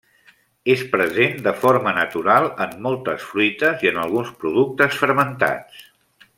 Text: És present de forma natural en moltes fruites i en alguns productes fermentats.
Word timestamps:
És 0.75 0.79
present 0.93 1.35
de 1.47 1.53
forma 1.65 1.93
natural 1.97 2.49
en 2.67 2.73
moltes 2.87 3.29
fruites 3.33 3.87
i 3.89 3.93
en 3.93 4.03
alguns 4.07 4.35
productes 4.43 4.99
fermentats. 5.05 5.89